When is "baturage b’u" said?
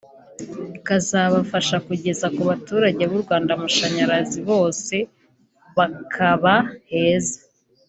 2.49-3.21